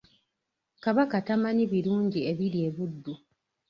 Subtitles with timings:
[0.83, 3.13] Kabaka tamanyi birungi ebiri e Buddu.